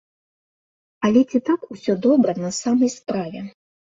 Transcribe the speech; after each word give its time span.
Але 1.07 1.21
ці 1.33 1.41
так 1.49 1.61
усё 1.75 1.95
добра 2.07 2.31
на 2.45 2.51
самай 2.61 2.89
справе? 2.97 3.39